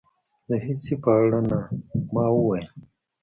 [0.47, 1.59] د هېڅ شي په اړه نه.
[2.13, 2.67] ما وویل.